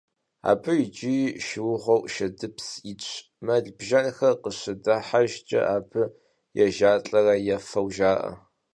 [0.51, 1.15] Абы иджы
[1.45, 3.09] шыугъэу шэдыпс итщ,
[3.45, 6.01] мэл-бжэнхэр къыщыдыхьэжкӏэ абы
[6.63, 8.31] ежалӏэрэ ефэу жаӏэ.